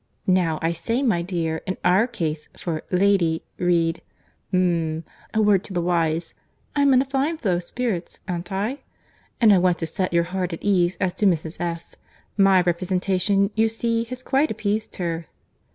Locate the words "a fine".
7.03-7.37